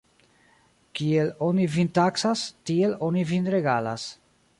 Kiel 0.99 1.29
oni 1.47 1.67
vin 1.75 1.91
taksas, 1.97 2.47
tiel 2.71 2.95
oni 3.09 3.27
vin 3.33 3.51
regalas. 3.57 4.07